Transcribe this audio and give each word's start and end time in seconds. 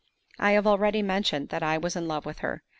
I 0.39 0.53
have 0.53 0.65
already 0.65 1.03
mentioned 1.03 1.49
that 1.49 1.61
I 1.61 1.77
was 1.77 1.95
in 1.95 2.07
love 2.07 2.25
with 2.25 2.39
her. 2.39 2.63